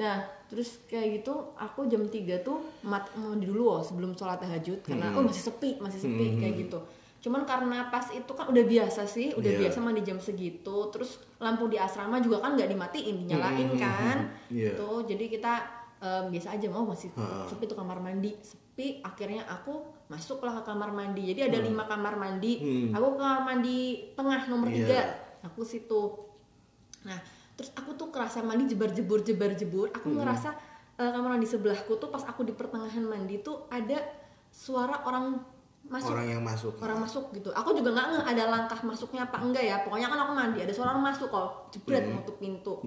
[0.00, 4.82] Nah, terus kayak gitu aku jam 3 tuh mat mandi dulu oh, sebelum sholat tahajud
[4.82, 6.80] karena oh masih sepi, masih sepi kayak gitu.
[7.20, 9.60] Cuman karena pas itu kan udah biasa sih, udah Iya.
[9.68, 10.88] biasa mandi jam segitu.
[10.88, 14.18] Terus lampu di asrama juga kan nggak dimatiin, dinyalain kan.
[14.50, 14.72] Iya.
[14.74, 15.52] Tuh, jadi kita
[16.00, 17.12] em, biasa aja mau masih
[17.46, 19.78] sepi tuh kamar mandi sepi akhirnya aku
[20.08, 22.56] masuklah ke kamar mandi jadi ada lima kamar mandi
[22.88, 23.78] aku ke kamar mandi
[24.16, 24.76] tengah nomor Iya.
[24.80, 25.00] tiga
[25.44, 26.02] aku situ
[27.00, 27.20] Nah,
[27.54, 29.88] terus aku tuh kerasa mandi jebar-jebur jebar-jebur.
[29.90, 30.52] Aku ngerasa
[30.96, 34.00] eh, kamar mandi sebelahku tuh pas aku di pertengahan mandi tuh ada
[34.48, 35.36] suara orang
[35.90, 36.14] masuk.
[36.14, 36.74] Orang yang masuk.
[36.78, 37.50] Orang masuk gitu.
[37.50, 39.76] Aku juga nggak ngeh ada langkah masuknya apa enggak ya.
[39.82, 42.78] Pokoknya kan aku mandi ada suara orang masuk kok, jebret nutup pintu.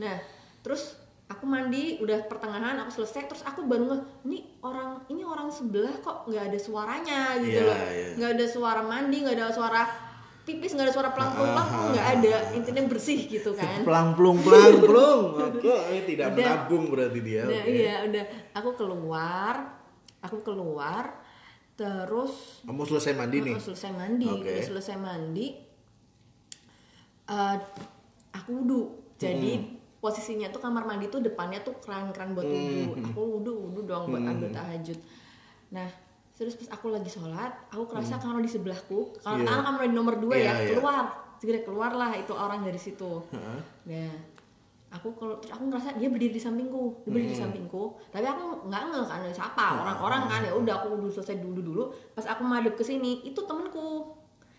[0.00, 0.16] Nah,
[0.64, 0.96] terus
[1.28, 5.92] aku mandi udah pertengahan aku selesai terus aku baru ngeh ini orang ini orang sebelah
[6.00, 8.08] kok nggak ada suaranya gitu Iya, loh iya.
[8.16, 9.84] nggak ada suara mandi nggak ada suara
[10.48, 14.80] pipis nggak ada suara pelang pelang nggak ada intinya bersih gitu kan Pelang plung pelang
[14.80, 15.22] plung.
[15.52, 15.76] Oke,
[16.08, 16.64] tidak Udah.
[16.64, 17.44] menabung berarti dia.
[17.44, 17.76] Nah, oke.
[17.76, 18.24] iya udah
[18.56, 19.54] aku keluar
[20.24, 21.04] aku keluar
[21.78, 23.54] terus Kamu selesai mandi nih.
[23.56, 24.42] selesai mandi Oke.
[24.42, 25.46] udah selesai mandi
[27.24, 27.56] eh,
[28.32, 28.80] aku wudhu
[29.14, 29.62] jadi
[29.98, 34.22] posisinya tuh kamar mandi tuh depannya tuh keran-keran buat wudhu aku wudhu wudhu dong buat
[34.22, 34.98] ambil tahajud
[35.70, 35.86] nah
[36.34, 39.46] terus pas aku lagi sholat aku kerasa kamar di sebelahku kalau Iya.
[39.48, 39.58] yeah.
[39.60, 40.68] kamar mandi nomor dua Iya, ya iya.
[40.72, 41.04] keluar
[41.38, 43.60] segera keluar lah itu orang dari situ Heeh.
[43.86, 44.14] Nah,
[44.88, 47.44] aku kalau terus aku ngerasa dia berdiri di sampingku, dia berdiri di Hmm.
[47.44, 47.82] sampingku.
[48.08, 49.72] Tapi aku nggak ngeh kan siapa Ah.
[49.82, 51.82] orang-orang kan ya udah aku udah selesai dulu dulu.
[52.10, 54.16] Pas aku madep ke sini itu temenku,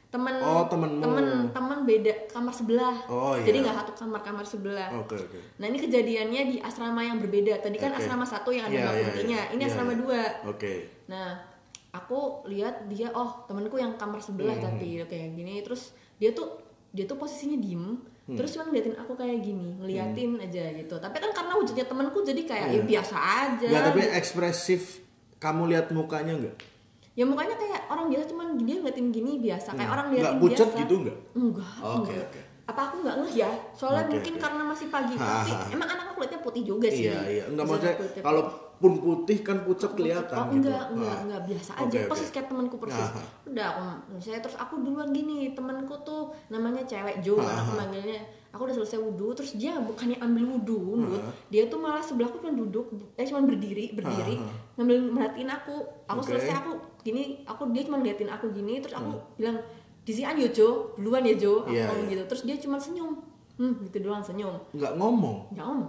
[0.07, 1.01] temen Oh, temenmu.
[1.01, 2.95] temen temen beda kamar sebelah.
[3.05, 3.45] Oh, iya.
[3.45, 4.89] Jadi nggak satu kamar kamar sebelah.
[4.95, 5.37] Oke, oke.
[5.57, 7.57] Nah ini kejadiannya di asrama yang berbeda.
[7.59, 7.99] Tadi kan Oke.
[7.99, 9.53] asrama satu yang ada Iya, iya, balkoninya, iya.
[9.53, 9.99] ini Iya, asrama iya.
[9.99, 10.21] dua.
[10.45, 10.73] Oke.
[11.05, 11.29] Nah,
[11.89, 14.65] aku lihat dia oh temenku yang kamar sebelah Hmm.
[14.71, 17.97] tapi kayak gini terus dia tuh dia tuh posisinya diem
[18.29, 20.95] terus cuma ngeliatin aku kayak gini ngeliatin aja gitu.
[20.95, 23.65] Tapi kan karena wujudnya temenku jadi kayak ya biasa aja.
[23.65, 24.81] Enggak, tapi ekspresif
[25.37, 26.57] kamu lihat mukanya enggak?
[27.17, 29.73] ya mukanya kayak orang biasa cuman dia ngeliatin gini biasa.
[29.73, 30.79] Kayak orang Enggak ngeliatin pucat biasa.
[30.79, 31.17] gitu enggak?
[31.33, 32.27] enggak Oke, enggak.
[32.29, 32.41] oke.
[32.69, 33.51] apa aku nggak ngeh ya?
[33.73, 35.33] Soalnya Oke, mungkin karena masih pagi Ha,
[35.73, 37.09] emang anak aku kulitnya putih juga sih.
[37.09, 37.43] Iya, iya.
[37.49, 38.43] Enggak Bisa maksudnya kalau
[38.79, 40.65] pun putih kan pucat kelihatan Oh gitu.
[40.65, 41.19] enggak, enggak, Ah.
[41.21, 41.83] enggak biasa aja.
[41.85, 41.99] oke.
[42.07, 43.03] Persis kayak temanku persis.
[43.05, 43.19] Aha.
[43.45, 43.83] Udah aku
[44.17, 48.19] saya terus aku duluan gini, temanku tuh namanya cewek Jo, kan aku manggilnya.
[48.49, 51.21] Aku udah selesai wudhu, terus dia bukannya ambil wudhu, Nut.
[51.47, 54.41] dia tuh malah sebelahku cuma duduk, eh cuma berdiri, berdiri,
[54.73, 55.75] ngambil merhatiin aku.
[56.07, 56.33] Aku Oke.
[56.33, 59.59] selesai aku gini, aku dia cuma ngeliatin aku gini, terus aku bilang
[60.01, 62.11] disian yo Jo, duluan ya Jo, aku Iya, ngomong iya.
[62.15, 62.23] gitu.
[62.25, 63.11] Terus dia cuma senyum,
[63.55, 65.37] hmm gitu doang senyum, Enggak ngomong.
[65.51, 65.85] ya om.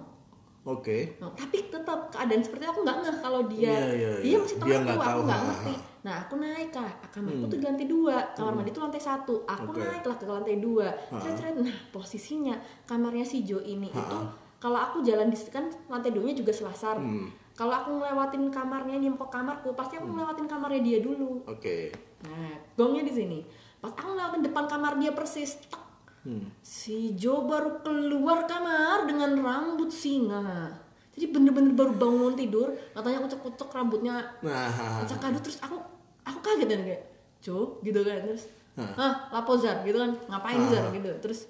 [0.60, 1.16] Oke.
[1.16, 3.72] Nah, tapi tetap keadaan seperti itu aku nggak ngeh kalau dia
[4.20, 4.38] dia iya.
[4.38, 5.84] masih Dia temanku nggak aku tahu, nggak ha, ngerti ha.
[6.00, 9.70] nah aku naik kak kamarku tuh di lantai dua kamar mandi tuh lantai satu aku
[9.72, 9.80] Oke.
[9.84, 10.86] naik lah ke lantai dua
[11.20, 11.54] Cret, cret.
[11.60, 12.56] nah posisinya
[12.88, 14.18] kamarnya si Jo ini itu
[14.60, 17.28] kalau aku jalan di kan lantai duanya juga selasar Hmm.
[17.52, 21.92] kalau aku ngelewatin kamarnya ke kamarku pasti aku ngelewatin kamarnya dia dulu Oke.
[22.24, 23.38] nah gongnya di sini
[23.80, 25.80] pas aku ngelewatin depan kamar dia persis tek,
[26.20, 26.52] Hmm.
[26.60, 30.68] Si Jo baru keluar kamar dengan rambut singa.
[31.16, 35.80] Jadi bener-bener baru bangun tidur, katanya kucek-kucek rambutnya Nah, kadut terus aku
[36.22, 37.02] aku kaget dan kayak
[37.40, 38.44] Jo gitu kan terus
[38.76, 40.92] ah lapo Zar gitu kan ngapain Zar?
[40.92, 41.08] Gitu.
[41.20, 41.48] Terus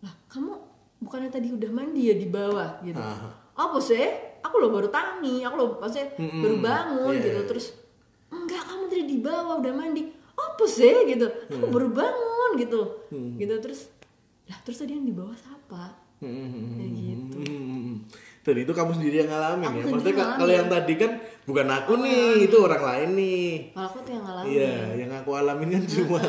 [0.00, 0.56] lah kamu
[0.98, 2.80] bukannya tadi udah mandi ya di bawah?
[2.80, 2.96] gitu.
[2.98, 3.28] Ah.
[3.58, 4.06] apa sih
[4.38, 7.38] aku lo baru tangi aku lo maksudnya baru bangun Iya, gitu.
[7.38, 7.44] iya.
[7.44, 7.66] terus
[8.28, 10.02] enggak kamu tadi di bawah udah mandi.
[10.32, 11.26] Apa sih gitu.
[11.26, 12.80] Aku baru bangun gitu.
[13.36, 13.90] Gitu terus
[14.48, 16.74] lah terus tadi yang di bawah siapa Hmm.
[16.74, 18.02] kayak gitu Hmm.
[18.42, 19.84] Dan itu kamu sendiri yang ngalamin Aku ya.
[19.86, 20.38] Maksudnya ngalamin.
[20.40, 21.10] kalau yang tadi kan
[21.44, 23.46] bukan aku nih, itu orang lain nih.
[23.70, 26.20] kalau aku tuh yang ngalamin Iya, yang aku alamin kan cuma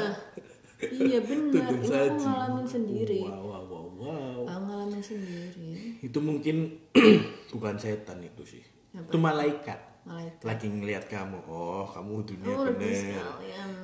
[0.79, 4.39] iya benar ini aku ngalamin sendiri Wow, wow, wow, wow.
[4.45, 6.55] aku ngalamin sendiri Itu mungkin
[7.51, 8.63] bukan setan itu sih.
[8.91, 9.79] Itu malaikat.
[10.05, 11.41] malaikat Lagi ngelihat kamu.
[11.43, 13.25] Oh, kamu dunia oh bener.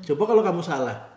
[0.02, 1.15] Coba kalau kamu salah.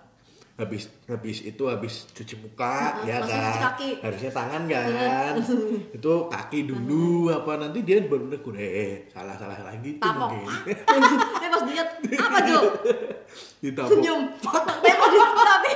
[0.59, 3.47] Habis habis itu habis cuci muka ya langsung kan.
[3.47, 3.91] cuci kaki.
[4.03, 5.33] Harusnya tangan kan.
[5.97, 10.75] itu kaki dulu apa nanti dia baru negur eh salah salah lagi tuh tapok mungkin.
[11.39, 12.61] eh pas dilihat apa Jo
[13.63, 13.91] Ditapok.
[13.93, 15.71] senyum tembak di tapi tapi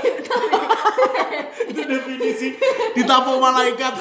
[1.69, 2.49] itu definisi
[2.93, 3.95] ditapok malaikat.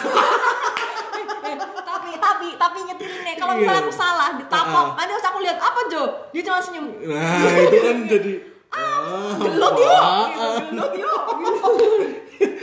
[1.81, 3.61] tapi tapi tapi nyetilin nih kalau Iya.
[3.61, 4.95] misalnya aku salah ditapok Ah.
[4.95, 7.21] nanti harus aku lihat apa Jo dia cuma senyum Nah,
[7.59, 8.31] itu kan jadi
[8.73, 11.19] ah, gelut yuk gitu, yuk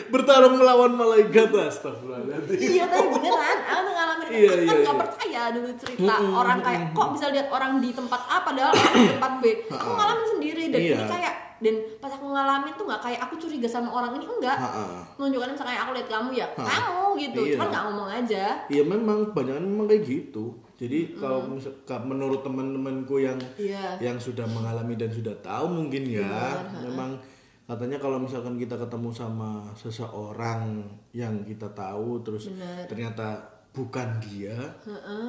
[0.08, 4.92] bertarung melawan malaikat astagfirullahaladzim iya tapi beneran aku tuh ngalamin Iya, aku kan iya, nggak
[4.92, 5.00] iya.
[5.00, 9.32] percaya dulu cerita orang kayak kok bisa lihat orang di tempat A padahal di tempat
[9.38, 10.94] B aku ngalamin sendiri dan Iya.
[10.94, 14.54] ini kayak dan pas aku ngalamin tuh nggak kayak aku curiga sama orang ini enggak
[14.54, 14.84] Ha-ha.
[15.16, 17.52] menunjukkan misalnya aku lihat kamu ya kamu gitu Iya.
[17.56, 20.44] cuman nggak ngomong aja Iya memang kebanyakan memang kayak gitu.
[20.78, 23.98] Jadi kalau misal, ka- menurut teman-temanku yang Iya.
[24.00, 27.18] yang sudah mengalami dan sudah tahu mungkin ya, memang
[27.64, 30.78] katanya kalau misalkan kita ketemu sama seseorang
[31.12, 32.86] yang kita tahu terus Bener.
[32.86, 34.54] ternyata bukan dia,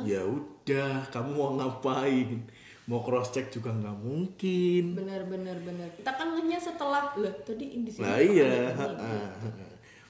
[0.04, 2.46] ya udah kamu mau ngapain?
[2.86, 4.94] Mau cross check juga nggak mungkin.
[4.96, 8.74] bener bener bener kita kan hanya setelah lah tadi di sini Nah iya, ini.
[8.76, 9.18] ha-ha.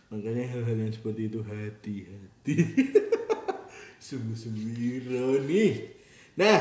[0.10, 2.56] makanya hal-hal yang seperti itu hati-hati.
[4.00, 5.68] Sungguh-sungguh ironi.
[6.40, 6.60] Nah,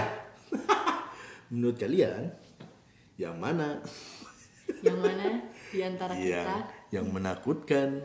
[1.50, 2.34] menurut kalian
[3.14, 3.78] yang mana
[4.82, 6.56] yang mana di antara kita
[6.90, 8.02] yang menakutkan?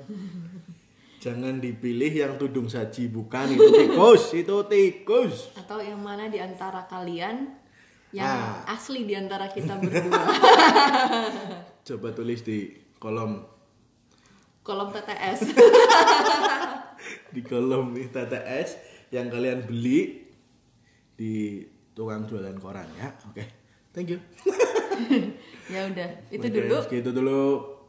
[1.17, 5.55] Jangan dipilih yang tudung saji bukan itu tikus, itu tikus.
[5.55, 7.47] atau yang mana di antara kalian
[8.11, 8.75] yang Ah.
[8.75, 10.21] asli di antara kita berdua
[11.87, 12.69] Coba tulis di
[12.99, 13.41] kolom
[14.61, 15.49] kolom TTS
[17.33, 18.69] di kolom TTS
[19.13, 20.25] yang kalian beli
[21.13, 21.61] di
[21.93, 23.13] tukang jualan koran ya.
[23.29, 23.45] Oke.
[23.93, 24.19] Thank you.
[25.73, 27.39] ya udah itu Oke, dulu Itu dulu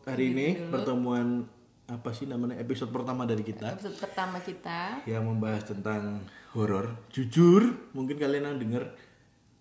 [0.04, 1.48] hari ini pertemuan
[1.84, 6.24] apa sih namanya episode pertama dari kita episode pertama kita yang membahas tentang
[6.56, 6.96] horor.
[7.12, 8.84] Jujur, mungkin kalian yang denger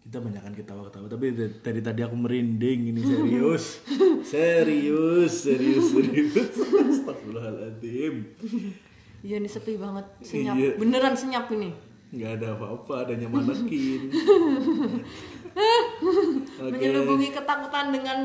[0.04, 3.80] kita banyakkan ketawa-ketawa tapi dari, dari tadi aku merinding ini serius.
[4.28, 6.56] serius, serius, serius.
[6.92, 8.14] Astagfirullahaladzim.
[9.24, 10.56] Iya ini sepi banget senyap.
[10.56, 10.70] Iya.
[10.76, 11.72] beneran senyap ini.
[12.14, 14.12] Nggak ada apa-apa adanya manekin
[16.62, 16.70] oke.
[16.70, 18.18] Menyelubungi ketakutan dengan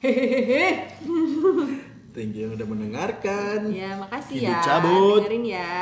[0.00, 0.90] hehehe.
[2.14, 3.58] Thank you yang udah mendengarkan.
[3.74, 4.60] Ya makasih Hidup ya.
[4.62, 5.18] cabut.
[5.26, 5.78] dengerin ya.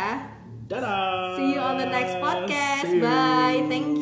[0.71, 1.37] Dadah.
[1.37, 2.88] See you on the next podcast.
[2.88, 3.05] You.
[3.05, 3.61] bye.
[3.69, 4.01] Thank